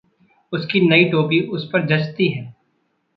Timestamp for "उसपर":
1.47-1.85